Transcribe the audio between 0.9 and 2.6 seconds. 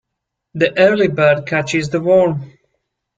bird catches the worm.